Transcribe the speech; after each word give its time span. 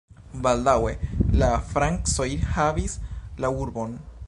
Baldaŭe 0.45 0.93
la 1.41 1.49
francoj 1.75 2.27
havis 2.57 2.99
la 3.45 3.53
urbon. 3.67 3.97